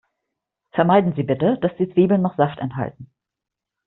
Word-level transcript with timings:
Vermeiden 0.71 1.13
Sie 1.15 1.21
bitte, 1.21 1.59
dass 1.59 1.75
die 1.77 1.87
Zwiebeln 1.93 2.23
noch 2.23 2.35
Saft 2.35 2.57
enthalten. 2.57 3.11